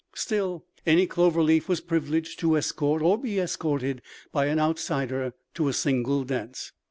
Still, 0.15 0.65
any 0.83 1.05
Clover 1.05 1.43
Leaf 1.43 1.69
was 1.69 1.79
privileged 1.79 2.39
to 2.39 2.57
escort 2.57 3.03
or 3.03 3.19
be 3.19 3.37
escorted 3.37 4.01
by 4.31 4.47
an 4.47 4.57
outsider 4.59 5.33
to 5.53 5.67
a 5.67 5.73
single 5.73 6.23
dance. 6.23 6.71